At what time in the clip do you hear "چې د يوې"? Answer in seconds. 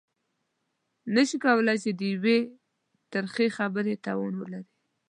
1.83-2.37